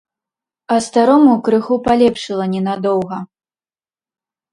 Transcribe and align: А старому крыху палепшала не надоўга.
А 0.75 0.77
старому 0.85 1.33
крыху 1.47 1.73
палепшала 1.87 2.45
не 2.55 2.61
надоўга. 2.69 3.17